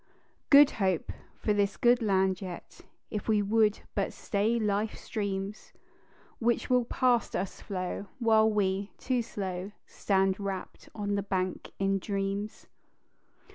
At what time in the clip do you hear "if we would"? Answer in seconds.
3.11-3.81